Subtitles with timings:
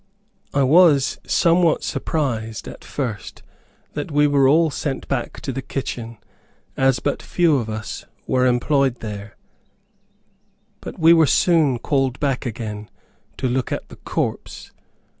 [0.51, 3.43] I was somewhat surprised at first
[3.93, 6.17] that we were all sent to the kitchen,
[6.75, 9.37] as but few of us were employed there;
[10.79, 12.89] but we were soon called back again
[13.37, 14.71] to look at the corpse.